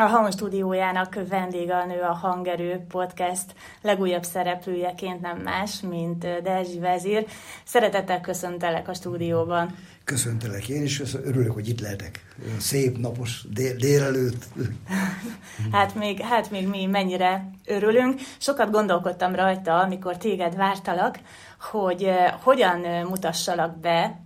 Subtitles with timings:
[0.00, 3.44] A Hang stúdiójának vendége a nő a Hangerő podcast
[3.82, 7.26] legújabb szereplőjeként nem más, mint Derzsi Vezír.
[7.64, 9.74] Szeretettel köszöntelek a stúdióban.
[10.04, 12.24] Köszöntelek én is, örülök, hogy itt lehetek.
[12.58, 14.44] Szép napos dél, délelőtt.
[15.72, 18.20] Hát még, hát még mi mennyire örülünk.
[18.38, 21.18] Sokat gondolkodtam rajta, amikor téged vártalak,
[21.60, 22.10] hogy
[22.42, 24.20] hogyan mutassalak be,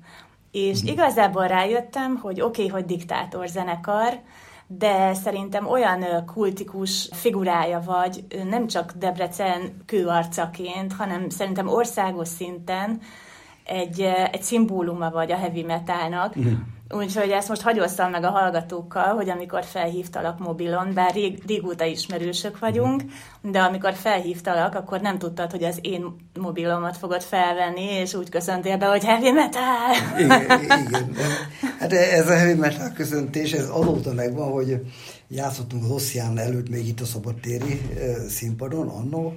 [0.51, 0.93] és mhm.
[0.93, 4.21] igazából rájöttem, hogy oké, okay, hogy diktátor zenekar,
[4.79, 13.01] de szerintem olyan kultikus figurája vagy, nem csak Debrecen kőarcaként, hanem szerintem országos szinten
[13.65, 14.01] egy,
[14.33, 16.39] egy szimbóluma vagy a heavy metalnak.
[16.39, 16.53] Mm.
[16.93, 22.59] Úgyhogy ezt most hagyoztam meg a hallgatókkal, hogy amikor felhívtalak mobilon, bár rég, régóta ismerősök
[22.59, 23.03] vagyunk,
[23.41, 28.77] de amikor felhívtalak, akkor nem tudtad, hogy az én mobilomat fogod felvenni, és úgy köszöntél
[28.77, 30.19] be, hogy heavy metal.
[30.19, 31.17] Igen, igen.
[31.79, 34.81] Hát ez a heavy metal köszöntés, ez azóta megvan, hogy
[35.29, 37.81] játszottunk az Oszján előtt még itt a szabadtéri
[38.29, 39.35] színpadon, annó,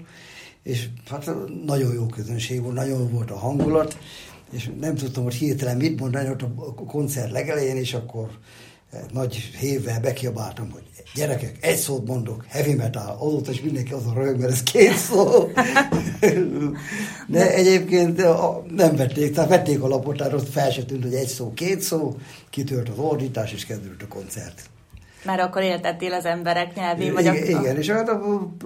[0.64, 1.32] és hát
[1.66, 3.98] nagyon jó közönség volt, nagyon volt a hangulat,
[4.52, 8.30] és nem tudtam, hogy hirtelen mit mondani ott a koncert legelején, és akkor
[8.92, 10.84] eh, nagy hévvel bekiabáltam, hogy
[11.16, 15.52] gyerekek, egy szót mondok, heavy metal, azóta is mindenki azon röhög, mert ez két szó.
[17.28, 18.38] De egyébként eh,
[18.70, 21.82] nem vették, tehát vették a lapot, tehát ott fel se tűnt, hogy egy szó, két
[21.82, 22.16] szó,
[22.50, 24.70] kitört az ordítás, és kezdődött a koncert.
[25.26, 27.60] Már akkor értettél az emberek nyelvén, vagy igen, a...
[27.62, 28.10] igen, és hát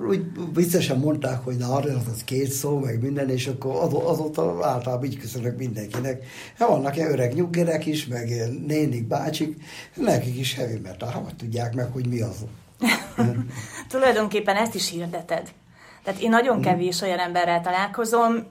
[0.07, 0.21] úgy
[0.53, 5.05] viccesen mondták, hogy na, az, az két szó, meg minden, és akkor az, azóta általában
[5.05, 6.23] így köszönök mindenkinek.
[6.57, 8.29] Hát vannak ilyen öreg nyuggerek is, meg
[8.67, 9.55] nénik, bácsik,
[9.93, 12.45] nekik is heavy metal, ha tudják meg, hogy mi az.
[13.89, 15.49] Tulajdonképpen ezt is hirdeted.
[16.03, 16.65] Tehát én nagyon mhm.
[16.65, 18.47] kevés olyan emberrel találkozom,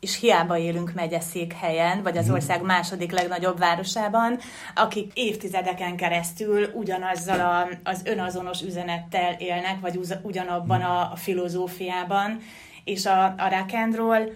[0.00, 2.34] és hiába élünk megyeszékhelyen, vagy az mhm.
[2.34, 4.38] ország második legnagyobb városában,
[4.74, 12.38] akik évtizedeken keresztül ugyanazzal a, az önazonos üzenettel élnek, vagy ugyanabban a, a filozófiában,
[12.84, 14.30] és a, a rock'n'roll,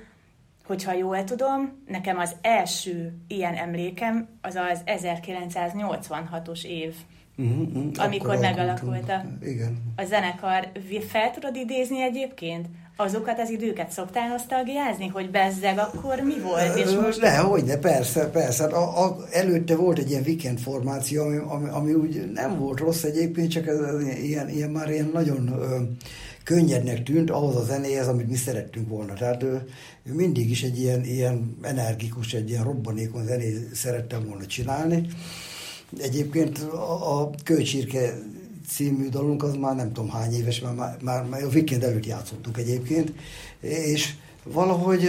[0.67, 6.95] hogyha jól tudom, nekem az első ilyen emlékem az az 1986-os év,
[7.36, 7.86] uh-huh.
[7.97, 9.95] amikor megalakult a, Igen.
[9.97, 10.69] a zenekar.
[11.08, 12.67] Fel tudod idézni egyébként?
[12.96, 16.77] Azokat az időket szoktál nosztalgiázni, hogy bezzeg akkor mi volt?
[16.77, 17.20] És most...
[17.20, 18.64] Ne, hogy ne, persze, persze.
[18.64, 23.02] A, a, előtte volt egy ilyen weekend formáció, ami, ami, ami úgy nem volt rossz
[23.02, 23.78] egyébként, csak ez,
[24.22, 25.78] ilyen, ilyen már ilyen nagyon ö,
[26.44, 29.12] könnyednek tűnt ahhoz a zenéhez, amit mi szerettünk volna.
[29.12, 29.68] Tehát ő,
[30.02, 35.06] ő mindig is egy ilyen, ilyen energikus, egy ilyen robbanékony zenét szerettem volna csinálni.
[35.98, 38.14] Egyébként a, a Kölcsírke
[38.69, 42.07] című dalunk az már nem tudom hány éves, már, már, már, már a weekend előtt
[42.07, 43.13] játszottuk egyébként,
[43.61, 44.14] és
[44.45, 45.08] valahogy,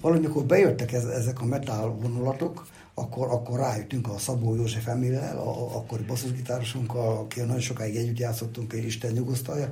[0.00, 5.36] valahogy amikor bejöttek ez, ezek a metal vonulatok, akkor, akkor rájöttünk a Szabó József Emilel,
[5.36, 9.70] a, akkori basszusgitárosunkkal, aki nagyon sokáig együtt játszottunk, és Isten nyugosztalja,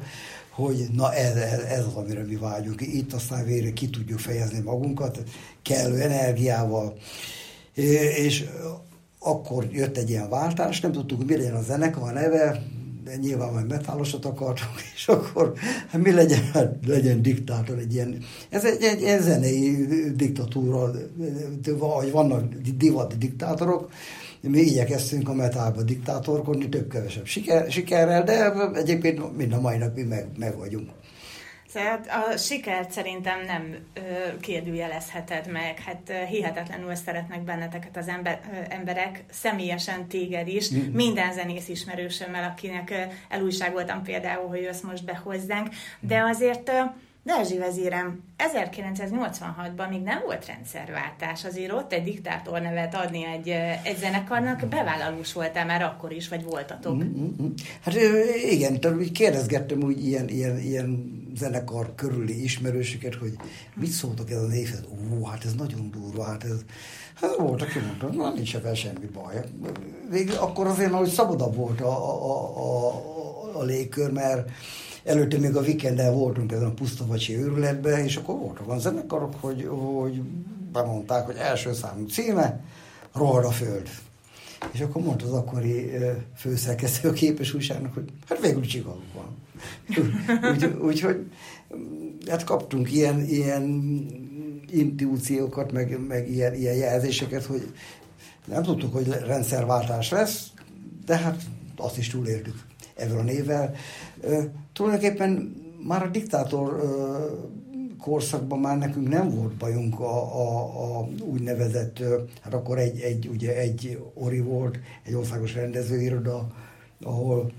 [0.50, 2.80] hogy na ez, ez, ez az, amire mi vágyunk.
[2.80, 5.22] Itt aztán végre ki tudjuk fejezni magunkat,
[5.62, 6.96] kellő energiával,
[8.16, 8.48] és
[9.18, 12.62] akkor jött egy ilyen váltás, nem tudtuk, mi legyen a zenekar a neve,
[13.10, 15.52] de nyilván majd metálosat akartunk, és akkor
[15.92, 20.90] mi legyen, hát legyen diktátor, egy ilyen, ez egy, egy, egy zenei diktatúra,
[21.78, 23.90] vagy vannak divat diktátorok,
[24.40, 30.26] mi igyekeztünk a metálba diktátorkodni, több-kevesebb siker, sikerrel, de egyébként mind a mai napig meg,
[30.38, 30.90] meg vagyunk.
[31.72, 34.00] Tehát a sikert szerintem nem ö,
[34.40, 35.78] kérdőjelezheted meg.
[35.78, 40.78] Hát hihetetlenül szeretnek benneteket az ember, ö, emberek, személyesen téged is, mm.
[40.92, 45.68] minden zenész ismerősömmel, akinek ö, elújságoltam például, hogy jössz most be hozzánk,
[46.00, 46.82] de azért ö,
[47.22, 53.48] Dezsi vezérem, 1986-ban még nem volt rendszerváltás, azért ott egy diktátor nevet adni egy,
[53.84, 56.94] egy zenekarnak, bevállalós voltál már akkor is, vagy voltatok?
[56.94, 57.46] Mm-hmm.
[57.80, 57.94] Hát
[58.50, 58.80] igen,
[59.12, 63.36] kérdezgettem úgy ilyen, ilyen, ilyen zenekar körüli ismerősöket, hogy
[63.74, 64.82] mit szóltak ez a névhez?
[65.20, 66.64] Ó, hát ez nagyon durva, hát ez...
[67.14, 69.44] Hát volt, aki mondta, na nincs ebben semmi baj.
[70.10, 74.50] Végül akkor azért, hogy szabadabb volt a, a, a, a, légkör, mert
[75.04, 79.68] Előtte még a weekenden voltunk ezen a pusztavacsi őrületben, és akkor voltak a zenekarok, hogy,
[79.70, 80.22] hogy
[80.72, 82.60] bemondták, hogy első számú címe,
[83.12, 83.88] Rohad a Föld.
[84.72, 85.90] És akkor mondta az akkori
[86.36, 89.36] főszerkesztő a képes újságnak, hogy hát végül csigalluk van.
[90.52, 91.26] Úgyhogy úgy, úgy,
[92.28, 93.64] hát kaptunk ilyen, ilyen
[94.70, 97.72] intuíciókat, meg, meg ilyen, ilyen jelzéseket, hogy
[98.44, 100.46] nem tudtuk, hogy rendszerváltás lesz,
[101.06, 101.42] de hát
[101.76, 102.54] azt is túléltük
[102.96, 103.74] ezzel a névvel.
[104.22, 107.69] Uh, tulajdonképpen már a diktátor uh,
[108.00, 112.02] korszakban már nekünk nem volt bajunk a, a, a úgynevezett,
[112.40, 116.46] hát akkor egy, egy, ugye egy ORI volt, egy országos rendezőiroda,
[117.02, 117.52] ahol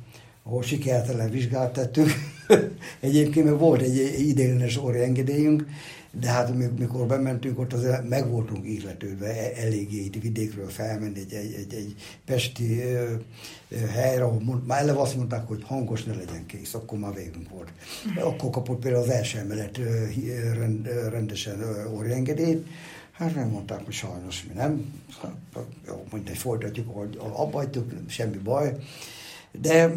[0.44, 2.10] ahol sikertelen vizsgát tettünk.
[3.00, 5.66] Egyébként meg volt egy ideiglenes engedélyünk,
[6.20, 11.34] de hát mikor bementünk, ott azért meg voltunk illetődve, e- eléggé itt vidékről felmenni egy,
[11.34, 13.14] egy, egy, egy pesti ö,
[13.70, 17.14] ö, helyre, ahol mond, már eleve azt mondták, hogy hangos ne legyen kész, akkor már
[17.14, 17.72] végünk volt.
[18.16, 20.06] Akkor kapott például az első emelet ö,
[20.54, 21.64] rend, rendesen
[21.94, 22.68] orrengedélyt,
[23.12, 24.94] Hát nem mondták, hogy sajnos mi nem.
[25.22, 27.64] Hát, jó, mindegy, folytatjuk, hogy abba
[28.08, 28.76] semmi baj.
[29.62, 29.96] De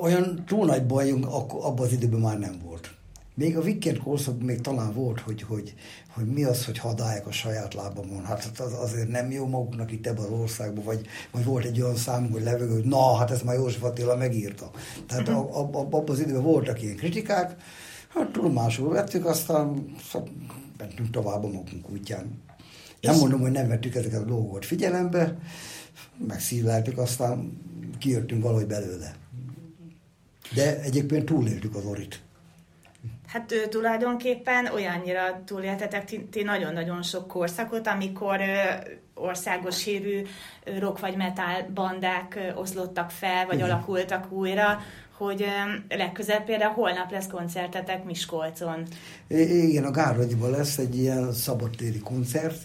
[0.00, 2.91] olyan túl nagy bajunk abban az időben már nem volt.
[3.34, 5.74] Még a weekend korszakban még talán volt, hogy, hogy,
[6.08, 8.24] hogy mi az, hogy hadálják a saját lábamon.
[8.24, 11.96] Hát az, azért nem jó maguknak itt ebben az országban, vagy, vagy volt egy olyan
[11.96, 14.70] szám, hogy levegő, hogy na, hát ez már József Attila megírta.
[15.06, 15.56] Tehát uh-huh.
[15.58, 17.56] abban az időben voltak ilyen kritikák,
[18.08, 19.94] hát tudomásul vettük, aztán
[20.78, 22.42] mentünk tovább a magunk útján.
[23.00, 25.38] Nem mondom, hogy nem vettük ezeket a dolgokat figyelembe,
[26.26, 27.60] megszívleltük, aztán
[27.98, 29.14] kijöttünk valahogy belőle.
[30.54, 32.22] De egyébként túléltük az orit.
[33.32, 38.54] Hát ő tulajdonképpen olyannyira túléltetek ti, ti nagyon-nagyon sok korszakot, amikor ö,
[39.14, 40.22] országos hírű
[40.78, 43.70] rock vagy metal bandák ö, oszlottak fel, vagy Igen.
[43.70, 44.80] alakultak újra,
[45.16, 48.82] hogy ö, legközelebb például holnap lesz koncertetek Miskolcon.
[49.26, 52.58] Igen, a Gárvagyiban lesz egy ilyen szabadtéri koncert,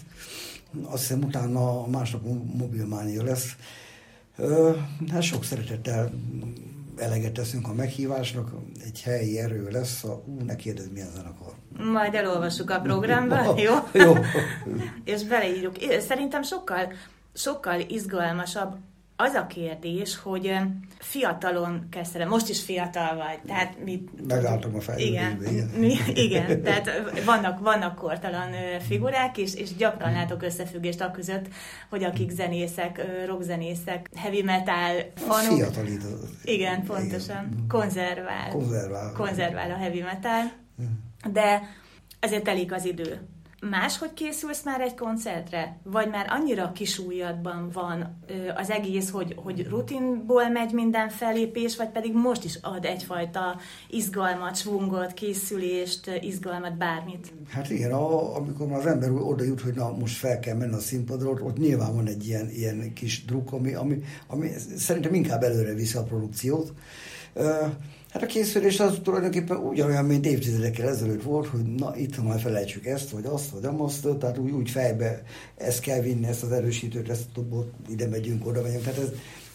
[0.84, 2.22] azt hiszem utána másnap
[2.58, 3.56] mobilmánia lesz.
[5.12, 6.10] Hát sok szeretettel
[7.00, 8.50] eleget teszünk a meghívásnak,
[8.84, 11.52] egy helyi erő lesz, a, ú, ne kérdezz, milyen zenekar.
[11.92, 13.74] Majd elolvassuk a programba, jó?
[13.92, 14.14] jó.
[15.14, 15.74] És beleírjuk.
[16.08, 16.92] Szerintem sokkal,
[17.34, 18.76] sokkal izgalmasabb
[19.20, 20.52] az a kérdés, hogy
[20.98, 24.04] fiatalon kezdte, most is fiatal vagy, tehát mi...
[24.28, 25.66] Megálltam a fejlődésbe, igen.
[25.80, 26.90] Mi, igen, tehát
[27.24, 28.50] vannak, vannak kortalan
[28.80, 31.48] figurák, és, és gyakran látok összefüggést a között,
[31.88, 35.56] hogy akik zenészek, rockzenészek, heavy metal fanok...
[35.56, 36.02] Fiatalít.
[36.44, 37.48] Igen, pontosan.
[37.52, 37.66] Igen.
[37.68, 38.50] Konzervál.
[38.50, 39.12] Konzervál.
[39.12, 40.52] Konzervál a heavy metal.
[41.32, 41.62] De
[42.20, 43.20] ezért telik az idő
[43.60, 45.78] máshogy készülsz már egy koncertre?
[45.82, 48.18] Vagy már annyira kisújadban van
[48.56, 53.56] az egész, hogy, hogy rutinból megy minden felépés, vagy pedig most is ad egyfajta
[53.88, 57.32] izgalmat, svungot, készülést, izgalmat, bármit?
[57.48, 60.80] Hát igen, a, amikor az ember oda jut, hogy na most fel kell menni a
[60.80, 65.42] színpadra, ott, ott nyilván van egy ilyen, ilyen kis druk, ami, ami, ami szerintem inkább
[65.42, 66.72] előre viszi a produkciót.
[68.08, 72.86] Hát a készülés az tulajdonképpen ugyanolyan, mint évtizedekkel ezelőtt volt, hogy na itt már felejtsük
[72.86, 75.22] ezt, vagy azt, vagy azt, tehát úgy, úgy fejbe
[75.56, 78.82] ezt kell vinni, ezt az erősítőt, ezt a dobot, ide megyünk, oda megyünk.
[78.82, 79.08] Tehát ez,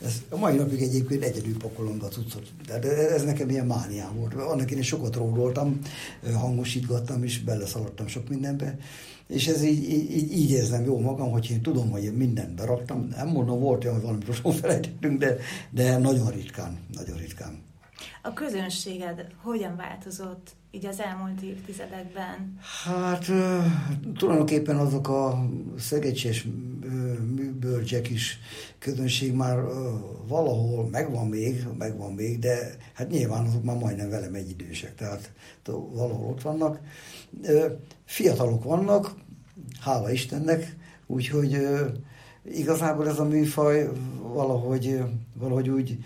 [0.05, 2.47] ez a mai napig egyébként egyedül pakolom a cuccot.
[2.65, 4.33] Tehát ez nekem ilyen mániám volt.
[4.33, 5.79] Annak én sokat róloltam,
[6.33, 8.77] hangosítgattam és beleszaladtam sok mindenbe.
[9.27, 13.07] És ez így, így, így érzem jó magam, hogy én tudom, hogy én mindent beraktam.
[13.15, 15.37] Nem mondom, volt olyan, hogy valamit rosszul felejtettünk, de,
[15.71, 17.71] de nagyon ritkán, nagyon ritkán.
[18.25, 22.59] A közönséged hogyan változott így az elmúlt évtizedekben?
[22.83, 23.25] Hát
[24.17, 26.47] tulajdonképpen azok a szegecses
[27.59, 28.39] bölcsek is
[28.79, 29.57] közönség már
[30.27, 35.31] valahol megvan még, megvan még, de hát nyilván azok már majdnem velem egy idősek, tehát
[35.91, 36.79] valahol ott vannak.
[38.05, 39.15] Fiatalok vannak,
[39.79, 40.75] hála Istennek,
[41.07, 41.57] úgyhogy
[42.45, 43.89] igazából ez a műfaj
[44.21, 44.99] valahogy,
[45.33, 45.97] valahogy úgy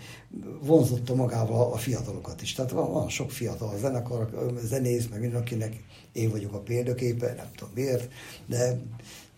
[0.60, 2.52] vonzotta magával a fiatalokat is.
[2.52, 7.72] Tehát van, van sok fiatal zenekar, zenész, meg mindenkinek én vagyok a példaképe, nem tudom
[7.74, 8.12] miért,
[8.46, 8.78] de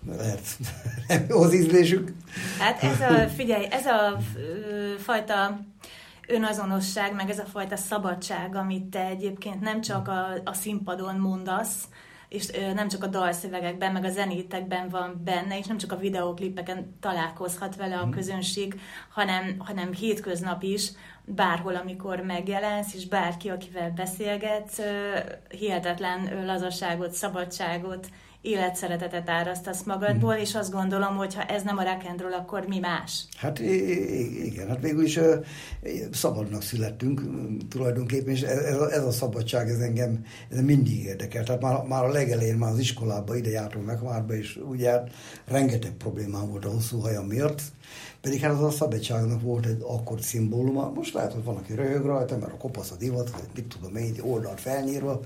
[0.07, 0.40] lehet
[1.09, 2.12] nem az ízlésük.
[2.59, 4.21] Hát ez a, figyelj, ez a
[4.99, 5.61] fajta
[6.28, 11.88] önazonosság, meg ez a fajta szabadság, amit te egyébként nem csak a, a színpadon mondasz,
[12.31, 16.97] és nem csak a dalszövegekben, meg a zenétekben van benne, és nem csak a videóklipeken
[17.01, 18.15] találkozhat vele a mhm.
[18.15, 20.91] közönség, hanem, hanem hétköznap is,
[21.25, 24.81] bárhol, amikor megjelensz, és bárki, akivel beszélgetsz,
[25.49, 28.09] hihetetlen lazaságot, szabadságot,
[28.42, 30.38] életszeretetet árasztasz magadból, mm.
[30.38, 33.25] és azt gondolom, hogy ha ez nem a rock and roll, akkor mi más?
[33.37, 35.18] Hát igen, hát végül is
[36.12, 37.23] szabadnak születtünk
[37.68, 41.44] tulajdonképpen, és ez, ez a szabadság, ez engem ez mindig érdekel.
[41.44, 45.11] Tehát már, már a legelején, már az iskolába ide jártam Megvárba, és úgy járt,
[45.47, 47.62] rengeteg problémám volt a hosszú hajam miatt,
[48.21, 50.93] pedig hát az a szabadságnak volt egy akkor szimbóluma.
[50.95, 53.97] Most lehet, hogy van, aki röhög rajta, mert a kopasz a divat, vagy mit tudom
[53.97, 55.21] én, oldalt felnyírva.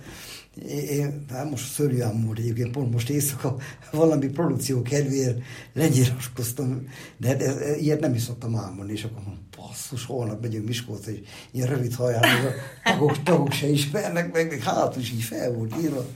[0.68, 3.56] Én, hát most szörnyűen volt egyébként, pont most éjszaka
[3.92, 5.38] valami produkció kedvéért
[5.72, 10.40] lenyíraskoztam, de hát ez, ez, ilyet nem is szoktam álmodni, és akkor mondom, basszus, holnap
[10.40, 11.18] megyünk Miskolcra, és
[11.50, 12.50] ilyen rövid haján, a
[12.90, 16.06] tagok, tagok se ismernek meg, meg hátul is így fel volt írva.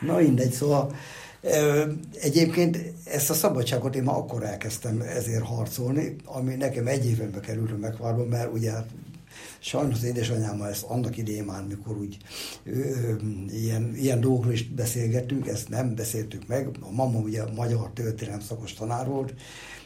[0.00, 0.94] Na mindegy, szóval
[2.20, 7.70] Egyébként ezt a szabadságot én már akkor elkezdtem ezért harcolni, ami nekem egy évembe került
[7.70, 8.86] a megvárba, mert ugye hát
[9.58, 12.16] sajnos az édesanyámmal ezt annak idején már, mikor úgy
[12.64, 13.14] ö, ö,
[13.50, 16.68] ilyen, ilyen dolgokról is beszélgettünk, ezt nem beszéltük meg.
[16.80, 19.34] A mama ugye magyar történelem szakos tanár volt,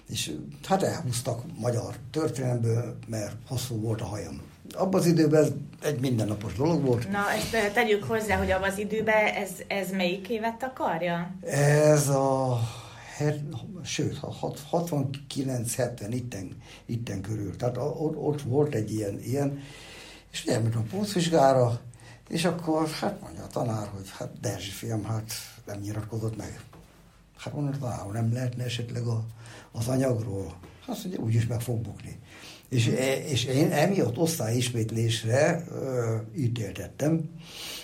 [0.09, 0.33] és
[0.65, 4.41] hát elhúztak magyar történelemből, mert hosszú volt a hajam.
[4.73, 5.51] Abban az időben ez
[5.83, 7.11] egy mindennapos dolog volt.
[7.11, 11.35] Na, ezt tegyük hozzá, hogy abban az időben ez, ez melyik évet takarja?
[11.43, 12.61] Ez a
[13.83, 14.21] sőt,
[14.73, 17.57] 69-70 itten, itten körül.
[17.57, 19.63] Tehát ott, ott volt egy ilyen, ilyen
[20.33, 21.81] és elmentem a pótvizsgára,
[22.29, 25.33] és akkor hát mondja a tanár, hogy hát Derzsi fiam, hát
[25.67, 26.61] nem nyilatkozott meg.
[27.37, 29.25] Hát mondom, hogy nem lehetne esetleg a,
[29.73, 30.55] az anyagról.
[30.87, 32.19] Azt mondja, úgyis meg fog bukni.
[32.71, 37.31] És, e, és én emiatt osztályismétlésre ö, ítéltettem.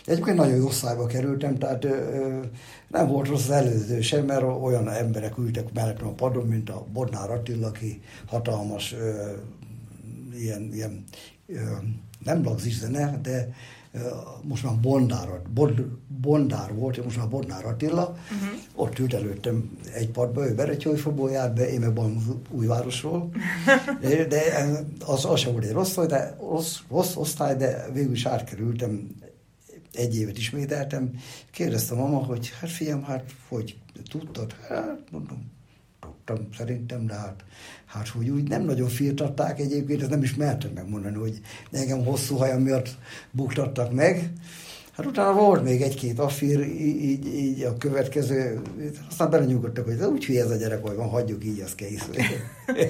[0.05, 2.41] Egyébként nagyon jó osztályba kerültem, tehát ö,
[2.89, 6.87] nem volt rossz az előző sem, mert olyan emberek ültek mellettem a padon, mint a
[6.93, 9.33] Bodnár Attila, aki hatalmas ö,
[10.39, 11.05] ilyen, ilyen
[11.47, 11.61] ö,
[12.25, 13.55] nem lagzis zene, de
[14.43, 15.81] most már Bondár, Bond,
[16.21, 18.59] Bondár volt, most már Bondár Attila, uh-huh.
[18.75, 22.01] ott ült előttem egy padba, ő Beretyóifabból járt be, én meg
[22.51, 23.31] újvárosról,
[24.01, 24.41] de, de
[25.07, 29.09] az, az sem volt egy rossz, de, rossz, rossz osztály, de végül is átkerültem,
[29.93, 31.15] egy évet ismételtem,
[31.51, 33.79] kérdeztem mama, hogy hát fiam, hát hogy
[34.11, 34.55] tudtad?
[34.69, 35.51] Hát mondom,
[36.27, 37.45] tudtam szerintem, de hát,
[37.87, 41.41] hát hogy úgy nem nagyon firtatták egyébként, ezt nem is mertem megmondani, hogy
[41.73, 42.89] engem hosszú hajam miatt
[43.31, 44.31] buktattak meg.
[44.93, 48.61] Hát utána volt még egy-két affír, így, így a következő,
[49.09, 52.09] aztán belenyugodtak, hogy úgy hülye ez a gyerek, hogy van, hagyjuk így, az kész.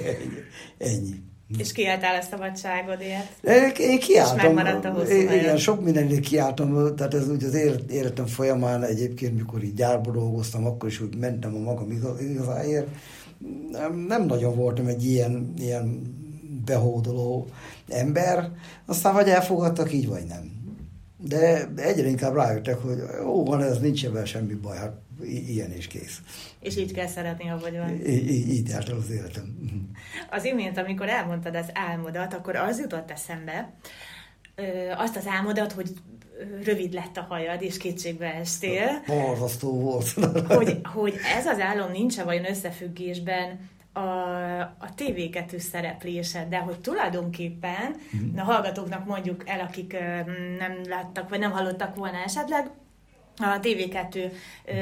[0.77, 1.25] Ennyi.
[1.57, 3.47] És kiálltál a szabadságodért?
[3.79, 4.37] Én kiálltam.
[4.37, 7.53] És megmaradt a hosszú Igen, sok mindenért kiálltam, tehát ez úgy az
[7.89, 12.87] életem folyamán egyébként, mikor így gyárba dolgoztam, akkor is úgy mentem a magam igazáért
[13.71, 16.15] nem, nem nagyon voltam egy ilyen, ilyen
[16.65, 17.47] behódoló
[17.87, 18.51] ember,
[18.85, 20.55] aztán vagy elfogadtak így, vagy nem.
[21.17, 24.93] De egyre inkább rájöttek, hogy ó, van ez, nincs ebben semmi baj, hát
[25.25, 26.21] ilyen is kész.
[26.59, 27.89] És így kell szeretni, ahogy van.
[27.89, 29.57] Így, így, így járt az életem.
[30.31, 33.73] Az imént, amikor elmondtad az álmodat, akkor az jutott eszembe,
[34.97, 35.89] azt az álmodat, hogy
[36.63, 39.03] rövid lett a hajad, és kétségbe estél.
[39.07, 40.13] Borzasztó volt.
[40.47, 47.95] hogy, hogy ez az álom nincs-e vajon összefüggésben a, a TV2 szereplésed, de hogy tulajdonképpen,
[48.15, 48.37] mm.
[48.37, 49.97] a hallgatóknak mondjuk el, akik
[50.57, 52.69] nem láttak, vagy nem hallottak volna esetleg,
[53.39, 54.31] a TV2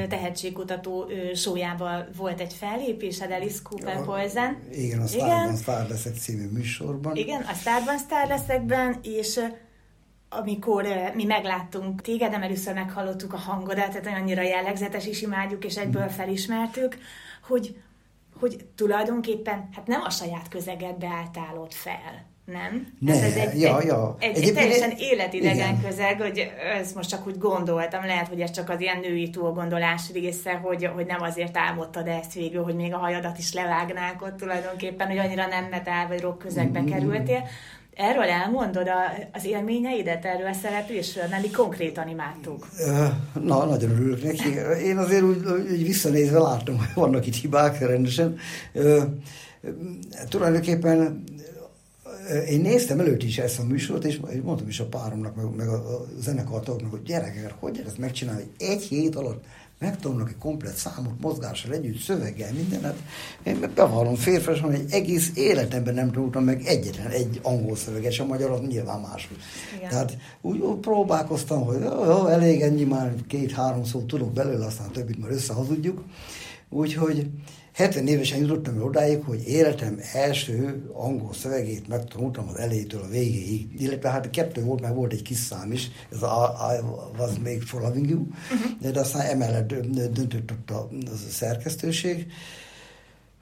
[0.08, 4.56] tehetségkutató sójában volt egy fellépésed, Alice Cooper Poison.
[4.72, 7.16] Igen, a Starban Star leszek című műsorban.
[7.16, 9.40] Igen, a Starban Star leszekben, és
[10.40, 15.76] amikor mi megláttunk téged, nem először meghallottuk a hangodat, tehát annyira jellegzetes is imádjuk, és
[15.76, 16.08] egyből mm.
[16.08, 16.98] felismertük,
[17.46, 17.76] hogy,
[18.40, 22.86] hogy tulajdonképpen hát nem a saját közegedbe álltál ott fel, nem?
[22.98, 24.16] Ne, ez, ez egy, ja, ja.
[24.18, 25.82] egy, egy teljesen életidegen igen.
[25.82, 30.02] közeg, hogy ezt most csak úgy gondoltam, lehet, hogy ez csak az ilyen női túlgondolás
[30.12, 34.36] része, hogy, hogy nem azért álmodtad ezt végül, hogy még a hajadat is levágnák ott
[34.36, 36.86] tulajdonképpen, hogy annyira nem metál vagy rock közegbe mm.
[36.86, 37.48] kerültél,
[37.96, 42.68] Erről elmondod a, az élményeidet erről a szereplésről, mi konkrétan imádtuk.
[43.42, 44.48] Na, nagyon örülök neki.
[44.84, 48.36] Én azért úgy, úgy visszanézve látom, hogy vannak itt hibák rendesen.
[50.28, 51.24] Tulajdonképpen
[52.48, 55.74] én néztem előtt is ezt a műsort, és mondtam is a páromnak, meg, meg a,
[55.74, 59.44] a zenekartagnak, hogy gyerekek, hogy ezt megcsinálni, egy hét alatt
[59.78, 62.96] megtanulnak egy komplet számot mozgással együtt, szöveggel, mindenet.
[63.42, 68.26] Én bevallom férfes, hogy egy egész életemben nem tudtam meg egyetlen egy angol szöveget, sem
[68.26, 69.28] magyar, az nyilván más.
[69.76, 69.88] Igen.
[69.88, 75.18] Tehát úgy, úgy, próbálkoztam, hogy jó, elég ennyi, már két-három szót tudok belőle, aztán többit
[75.18, 76.04] már összehazudjuk.
[76.70, 77.30] Úgyhogy
[77.72, 83.80] 70 évesen jutottam el odáig, hogy életem első angol szövegét megtanultam az elejétől a végéig.
[83.82, 86.84] Illetve hát kettő volt, meg volt egy kis szám is, ez a I
[87.18, 88.92] was made for loving you, uh-huh.
[88.92, 89.74] de aztán emellett
[90.12, 92.26] döntött ott a, a szerkesztőség.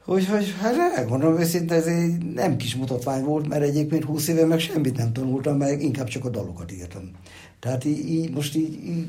[0.05, 4.59] Úgyhogy hát elgondolom őszinte, ez egy nem kis mutatvány volt, mert egyébként 20 éve meg
[4.59, 7.11] semmit nem tanultam, meg inkább csak a dalokat írtam.
[7.59, 9.07] Tehát így, így most így, így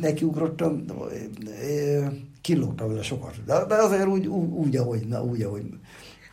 [0.00, 0.84] nekiugrottam,
[2.40, 3.44] kilógtam vele sokat.
[3.44, 5.62] De, de azért úgy, úgy, ahogy, na, úgy, ahogy.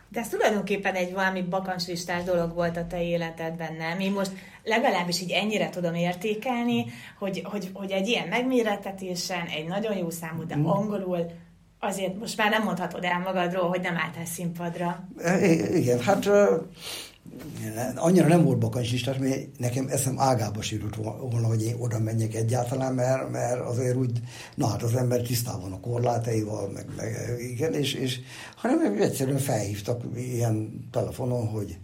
[0.08, 4.00] De ez tulajdonképpen egy valami bakancslistás dolog volt a te életedben, nem?
[4.00, 4.32] Én most
[4.64, 6.86] legalábbis így ennyire tudom értékelni,
[7.18, 10.64] hogy, hogy, hogy egy ilyen megmérettetésen, egy nagyon jó számú, de mm.
[10.64, 11.26] angolul,
[11.80, 15.08] azért most már nem mondhatod el magadról, hogy nem álltál színpadra.
[15.74, 16.28] Igen, hát
[17.94, 20.96] annyira nem volt bakancslistás, mert nekem eszem ágába sírult
[21.30, 24.20] volna, hogy én oda menjek egyáltalán, mert, mert azért úgy,
[24.54, 28.20] na hát az ember tisztában a korlátaival, meg, meg igen, és, és
[28.56, 31.78] hanem egyszerűen felhívtak ilyen telefonon, hogy,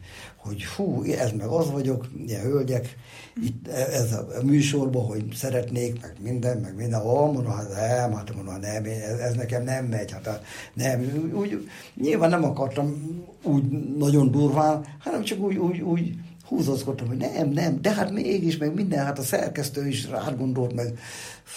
[0.46, 2.96] hogy hú, ez meg az vagyok, ilyen hölgyek,
[3.42, 8.34] itt ez a műsorban, hogy szeretnék, meg minden, meg minden, ó, mondom, hát nem, hát
[8.34, 10.42] mondom, nem, ez, ez nekem nem megy, hát
[10.74, 13.62] nem, úgy, nyilván nem akartam úgy
[13.98, 16.14] nagyon durván, hanem csak úgy, úgy, úgy
[16.48, 20.74] húzózkodtam, hogy nem, nem, de hát mégis, meg minden, hát a szerkesztő is rá gondolt,
[20.74, 20.98] meg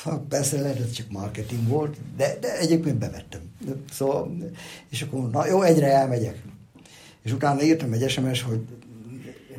[0.03, 3.41] hát persze lehet, ez csak marketing volt, de, de egyébként bevettem.
[3.91, 4.35] Szóval,
[4.89, 6.41] és akkor, na jó, egyre elmegyek.
[7.29, 8.59] És utána írtam egy SMS, hogy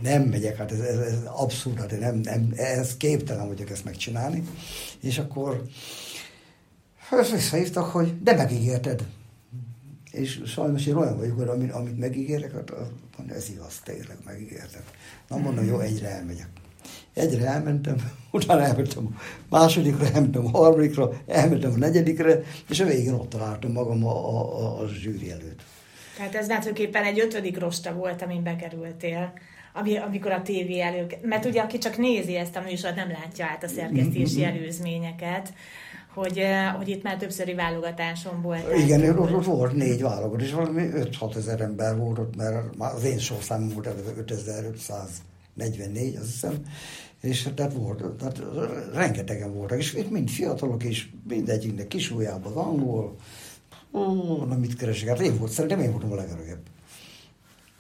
[0.02, 4.42] nem megyek, hát ez, ez, ez abszurd, hát nem, nem, ez képtelen vagyok ezt megcsinálni.
[5.00, 5.62] És akkor
[6.96, 9.06] hát visszahívtak, hogy de megígérted.
[10.10, 12.72] És sajnos én olyan vagyok, hogy amit, amit megígérek, hát
[13.16, 14.82] mondja, ez igaz, tényleg megígértem.
[15.28, 16.48] Na mondom, jó, egyre elmegyek.
[17.14, 17.96] Egyre elmentem,
[18.32, 23.72] utána elmentem a másodikra, elmentem a harmadikra, elmentem a negyedikre, és a végén ott találtam
[23.72, 25.62] magam a, a, a, zsűri előtt.
[26.20, 29.32] Tehát ez tulajdonképpen egy ötödik rosta volt, amin bekerültél
[29.72, 31.06] ami, amikor a tévé elő...
[31.22, 34.48] Mert ugye, aki csak nézi ezt a műsort, nem látja át a szerkesztési mm-hmm.
[34.48, 35.52] előzményeket,
[36.14, 36.42] hogy,
[36.76, 38.76] hogy itt már többszöri válogatáson volt.
[38.76, 43.18] Igen, ott, volt négy válogatás, és valami 5-6 ezer ember volt ott, mert az én
[43.18, 46.54] sorszámom volt előbb 5544, azt hiszem,
[47.20, 48.40] és tehát volt, tehát
[48.94, 53.16] rengetegen voltak, és itt mind fiatalok, és mindegyiknek kis ujjában az angol,
[54.48, 56.62] na mit keresek, hát én volt, szerintem én voltam a legerőgebb.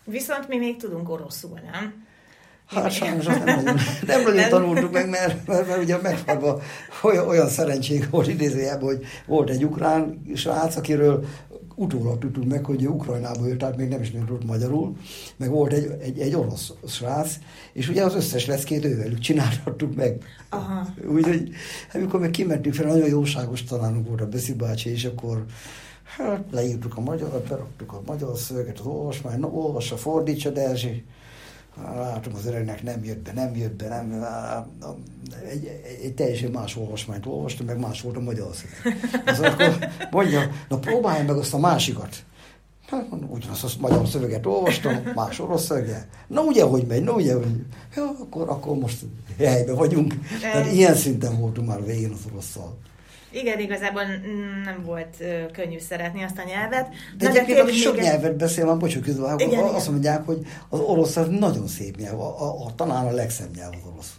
[0.04, 2.08] Viszont mi még tudunk oroszul, nem?
[2.66, 3.76] Hát sajnos nem nagyon,
[4.06, 6.60] nem nagyon tanultuk meg, mert, mert, mert ugye megfogva
[7.02, 11.24] olyan, olyan szerencsénk volt idézőjebb, hogy volt egy ukrán srác, akiről
[11.74, 14.96] utólag tudtuk meg, hogy Ukrajnából jött, tehát még nem is tudott magyarul,
[15.36, 17.32] meg volt egy, egy, egy orosz srác,
[17.72, 20.24] és ugye az összes leszkét ővelük csinálhattuk meg.
[21.08, 21.50] Úgyhogy
[21.92, 25.44] amikor meg kimentünk fel, nagyon jóságos tanárunk volt a Beszi bácsi, és akkor
[26.16, 31.04] Hát leírtuk a magyarat, beraktuk a magyar szöveget, az olvasmány, na olvassa, fordítsa, de Erzsi.
[31.76, 34.24] Látom, az öregnek nem jött be, nem jött be, nem,
[35.50, 39.00] egy, egy, egy teljesen más olvasmányt olvastam, meg más volt a magyar szöveg.
[39.26, 39.78] Az akkor
[40.10, 42.16] mondja, na próbálj meg azt a másikat.
[42.86, 46.06] Hát mondom, ugyanazt a magyar szöveget olvastam, más orosz szöveget.
[46.26, 47.64] Na ugye, hogy megy, na ugye, hogy
[47.96, 48.98] ja, akkor, akkor most
[49.38, 50.14] helyben vagyunk.
[50.40, 52.76] Tehát ilyen szinten voltunk már végén az orosszal.
[53.30, 54.02] Igen, igazából
[54.64, 56.88] nem volt uh, könnyű szeretni azt a nyelvet.
[57.18, 59.92] De Na, egyébként, aki sok nyelvet beszél, van bocsánat, közben, igen, azt igen.
[59.92, 60.38] mondják, hogy
[60.68, 64.12] az orosz az nagyon szép nyelv, a, a, a, talán a legszebb nyelv az orosz.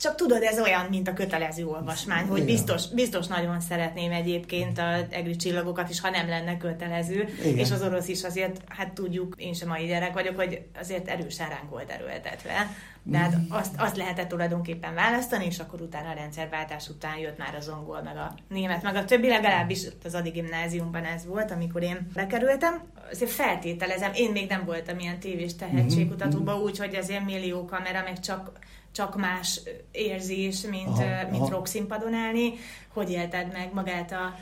[0.00, 5.06] Csak tudod, ez olyan, mint a kötelező olvasmány, hogy biztos, biztos nagyon szeretném egyébként a
[5.10, 7.28] egri csillagokat is, ha nem lenne kötelező.
[7.40, 7.58] Igen.
[7.58, 11.48] És az orosz is azért, hát tudjuk, én sem mai gyerek vagyok, hogy azért erősen
[11.48, 12.70] ránk volt erőltetve.
[13.12, 13.42] Tehát mm.
[13.48, 18.02] azt, azt lehetett tulajdonképpen választani, és akkor utána a rendszerváltás után jött már az angol,
[18.02, 22.82] meg a német, meg a többi, legalábbis az adi gimnáziumban ez volt, amikor én bekerültem.
[23.10, 26.64] Azért feltételezem, én még nem voltam ilyen tévés tehetségkutatóban, mm-hmm.
[26.64, 28.50] úgyhogy azért millió kamera, meg csak
[28.92, 31.50] csak más érzés, mint, aha, mint aha.
[31.50, 32.52] rockszínpadon állni.
[32.88, 34.34] Hogy élted meg magát a,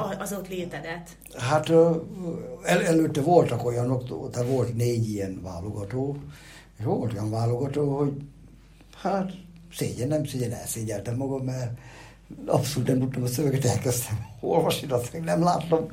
[0.00, 1.08] az, az ott létedet?
[1.38, 1.70] Hát
[2.62, 6.16] el, előtte voltak olyanok, tehát volt négy ilyen válogató,
[6.78, 8.12] és volt olyan válogató, hogy
[9.02, 9.32] hát
[9.72, 11.78] szégyen, nem szégyen, elszégyeltem magam, mert
[12.46, 15.86] abszolút nem tudtam a szöveget, elkezdtem olvasni, azt még nem láttam,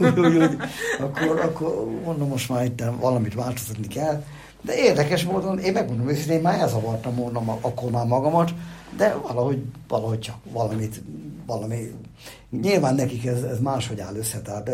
[0.00, 0.56] úgy, úgy, úgy,
[0.98, 4.24] akkor, akkor mondom, most már itt valamit változtatni kell,
[4.62, 8.52] de érdekes módon, én megmondom hogy én már elzavartam volna akkor már magamat,
[8.96, 11.02] de valahogy, valahogy csak valamit,
[11.46, 11.92] valami,
[12.50, 14.68] nyilván nekik ez, ez máshogy áll össze, tehát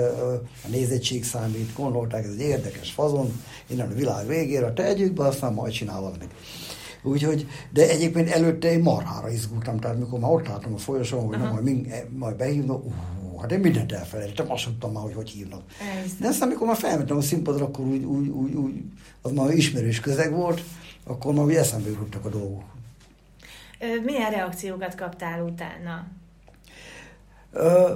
[0.65, 5.53] a nézettség számít, gondolták, ez egy érdekes fazon, innen a világ végére tegyük be, aztán
[5.53, 6.31] majd csinál valamit.
[7.03, 11.39] Úgyhogy, de egyébként előtte én marhára izgultam, tehát mikor már ott láttam a folyosón, hogy
[11.39, 11.87] na, majd,
[12.19, 12.93] majd behívnak, uh,
[13.43, 15.63] hát én mindent elfelejtettem, azt tudtam már, hogy hogy hívnak.
[16.05, 16.15] Ez.
[16.21, 18.75] De aztán, amikor már felmentem a színpadra, akkor úgy, úgy, úgy, úgy
[19.23, 20.63] az már ismerős közeg volt,
[21.05, 22.65] akkor már úgy eszembe jutottak a dolgok.
[24.05, 26.07] Milyen reakciókat kaptál utána?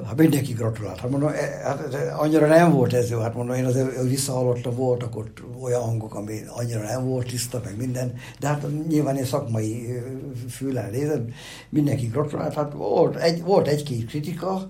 [0.07, 1.01] Hát mindenki gratulált.
[1.01, 3.21] Hát mondom, e, hát annyira nem volt ez jó.
[3.21, 7.77] Hát mondom, én azért visszahallottam, voltak ott olyan hangok, ami annyira nem volt tiszta, meg
[7.77, 8.15] minden.
[8.41, 10.03] De hát nyilván én szakmai
[10.51, 11.29] fülen nézem,
[11.69, 12.55] mindenki gratulált.
[12.55, 14.69] Hát volt, egy, volt egy-két kritika,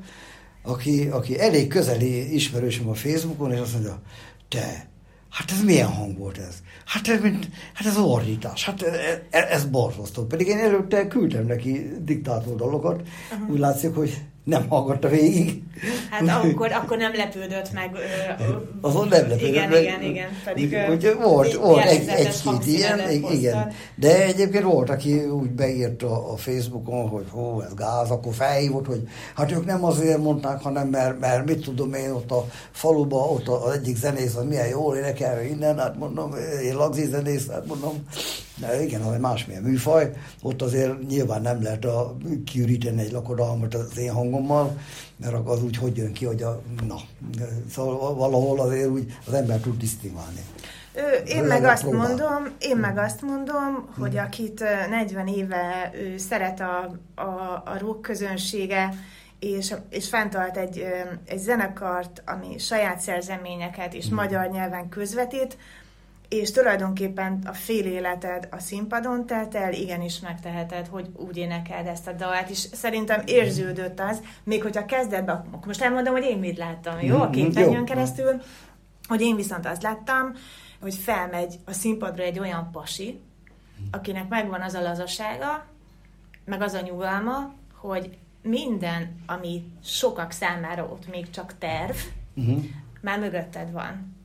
[0.67, 4.01] aki, aki elég közeli ismerősöm a Facebookon, és azt mondja,
[4.49, 4.89] te,
[5.31, 6.55] hát ez milyen hang volt ez?
[6.85, 8.83] Hát ez, mint, hát ez ordítás, hát
[9.31, 10.25] ez, ez borzasztó.
[10.25, 13.03] Pedig én előtte küldtem neki diktátor dolgokat,
[13.33, 13.51] uh-huh.
[13.51, 15.63] úgy látszik, hogy nem hallgatta végig.
[16.11, 17.91] Hát akkor, akkor nem lepődött meg.
[18.81, 19.83] Azon nem lepődött igen, meg.
[19.83, 23.73] Igen, igen, Pedig Úgy, volt, volt egy, egy-két ilyen, igen.
[23.95, 29.03] De egyébként volt, aki úgy beírta a Facebookon, hogy hó, ez gáz, akkor felhívott, hogy
[29.35, 33.49] hát ők nem azért mondták, hanem mert, mert mit tudom én, ott a faluba, ott
[33.49, 37.93] az egyik zenész, az milyen jól énekel innen, hát mondom, én lagzi zenész, hát mondom,
[38.61, 40.11] de igen, az egy másmilyen műfaj,
[40.43, 44.79] ott azért nyilván nem lehet a, kiüríteni egy lakodalmat az én hangommal,
[45.17, 46.97] mert az úgy hogy jön ki, hogy a, na,
[47.71, 50.41] szóval valahol azért úgy az ember tud disztingválni.
[51.27, 52.09] Én meg azt próbál.
[52.09, 54.25] mondom, én meg azt mondom, hogy hmm.
[54.25, 57.23] akit 40 éve ő szeret a, a,
[57.65, 58.95] a rock közönsége,
[59.39, 60.85] és, és fenntart egy,
[61.27, 64.15] egy zenekart, ami saját szerzeményeket és hmm.
[64.15, 65.57] magyar nyelven közvetít,
[66.29, 72.07] és tulajdonképpen a fél életed a színpadon telt el, igenis megteheted, hogy úgy énekeld ezt
[72.07, 77.01] a dalt, és szerintem érződött az, még hogyha kezdetben, most elmondom, hogy én mit láttam,
[77.01, 77.21] jó?
[77.21, 78.43] A mhm, képernyőn keresztül,
[79.09, 80.33] hogy én viszont azt láttam,
[80.81, 83.21] hogy felmegy a színpadra egy olyan pasi,
[83.91, 85.67] akinek megvan az a lazasága,
[86.45, 91.97] meg az a nyugalma, hogy minden, ami sokak számára ott még csak terv,
[92.35, 92.65] uh-huh.
[93.01, 94.16] már mögötted van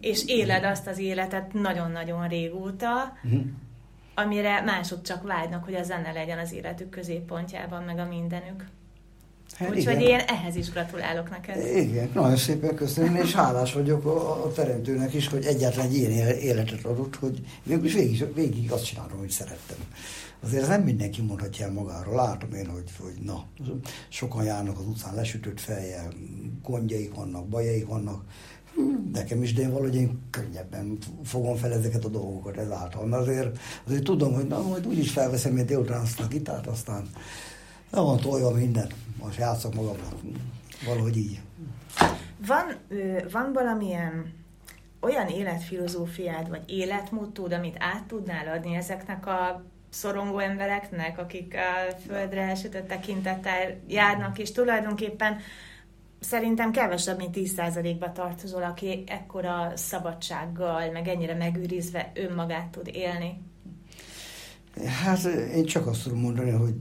[0.00, 3.40] és éled azt az életet nagyon-nagyon régóta, uh-huh.
[4.14, 8.64] amire mások csak vágynak, hogy a zene legyen az életük középpontjában, meg a mindenük.
[9.54, 11.76] Hát Úgyhogy én ehhez is gratulálok neked.
[11.76, 16.28] Igen, nagyon szépen köszönöm, és hálás vagyok a, a teremtőnek is, hogy egyáltalán egy ilyen
[16.36, 19.76] életet adott, hogy végül végig, végig azt csinálom, hogy szerettem.
[20.40, 22.14] Azért ez nem mindenki mondhatja el magáról.
[22.14, 23.44] Látom én, hogy, hogy na,
[24.08, 26.12] sokan járnak az utcán lesütött fejjel,
[26.62, 28.24] gondjaik vannak, bajaik vannak,
[29.12, 33.06] nekem is, de én valahogy én könnyebben fogom fel ezeket a dolgokat ezáltal.
[33.06, 37.08] Mert azért, azért tudom, hogy na, majd úgyis felveszem én délután azt a gitárt, aztán
[37.90, 38.88] nem van tolva minden,
[39.22, 40.14] most játszok magamnak.
[40.86, 41.40] Valahogy így.
[42.46, 42.64] Van,
[43.32, 44.32] van valamilyen
[45.00, 52.54] olyan életfilozófiád, vagy életmódtód, amit át tudnál adni ezeknek a szorongó embereknek, akik a földre
[52.54, 55.36] sütött tekintettel járnak, és tulajdonképpen
[56.20, 63.40] szerintem kevesebb, mint 10%-ba tartozol, aki ekkora szabadsággal, meg ennyire megőrizve önmagát tud élni.
[65.04, 66.74] Hát én csak azt tudom mondani, hogy,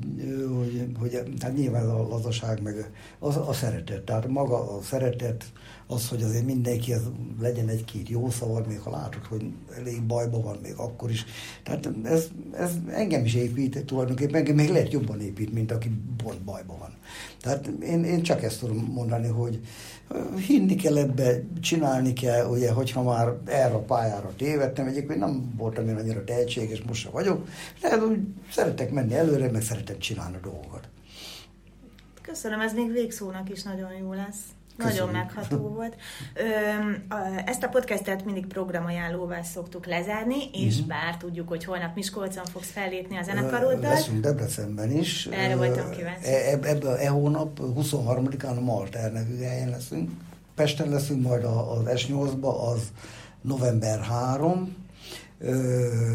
[0.57, 2.75] hogy, hogy hát nyilván a lazaság, meg
[3.19, 4.03] a, a szeretet.
[4.03, 5.45] Tehát maga a szeretet,
[5.87, 7.01] az, hogy azért mindenki az
[7.39, 9.45] legyen egy-két jó szavad, még ha látod, hogy
[9.77, 11.25] elég bajban van még akkor is.
[11.63, 15.91] Tehát ez, ez engem is épít tulajdonképpen, engem még lehet jobban épít, mint aki
[16.23, 16.93] pont bajban van.
[17.41, 19.59] Tehát én, én csak ezt tudom mondani, hogy
[20.47, 25.87] hinni kell ebbe, csinálni kell, ugye, hogyha már erre a pályára tévedtem, egyébként nem voltam
[25.87, 27.47] én annyira tehetséges, most sem vagyok,
[27.81, 28.19] de úgy
[28.51, 30.87] szeretek menni előre, meg szeretem csinálni a dolgokat.
[32.21, 34.56] Köszönöm, ez még végszónak is nagyon jó lesz.
[34.77, 35.95] Nagyon megható volt.
[37.45, 40.87] Ezt a podcastet mindig programajánlóval szoktuk lezárni, és uh-huh.
[40.87, 43.91] bár tudjuk, hogy holnap Miskolcon fogsz fellépni a zenekaroddal.
[43.93, 45.25] Leszünk Debrecenben is.
[45.25, 46.27] Erre voltam kíváncsi.
[46.27, 50.11] E, ebben e hónap 23-án a Malter nevű helyen leszünk.
[50.55, 52.81] Pesten leszünk majd az S8-ba, az
[53.41, 54.75] november 3,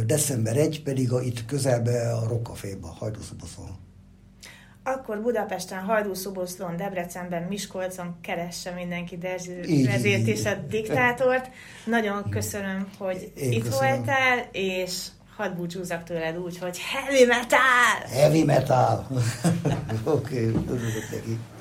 [0.07, 3.90] december 1 pedig a, itt közelbe a Rockaféba, Hajdúszoboszon.
[4.85, 11.51] Akkor Budapesten, Hajdúszoboszlón, Debrecenben, Miskolcon keresse mindenki Derzsét és a diktátort.
[11.85, 13.97] Nagyon köszönöm, hogy Én itt köszönöm.
[13.97, 18.09] voltál, és hadd búcsúzzak tőled úgy, hogy heavy metal!
[18.12, 19.07] Heavy metal!
[20.05, 20.77] Oké, okay,
[21.11, 21.38] neki.